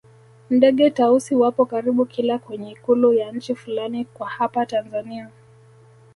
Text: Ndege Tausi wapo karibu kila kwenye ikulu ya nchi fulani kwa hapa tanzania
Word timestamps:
Ndege 0.49 0.89
Tausi 0.89 1.35
wapo 1.35 1.65
karibu 1.65 2.05
kila 2.05 2.37
kwenye 2.39 2.71
ikulu 2.71 3.13
ya 3.13 3.31
nchi 3.31 3.55
fulani 3.55 4.05
kwa 4.05 4.29
hapa 4.29 4.65
tanzania 4.65 5.29